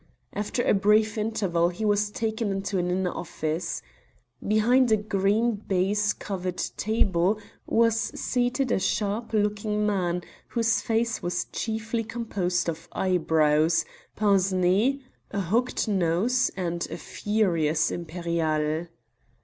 [0.33, 3.83] After a brief interval he was taken into an inner office.
[4.47, 11.45] Behind a green baize covered table was seated a sharp looking man, whose face was
[11.51, 13.85] chiefly composed of eyebrows,
[14.15, 14.95] pince nez,
[15.29, 18.87] a hooked nose, and a furious imperiale.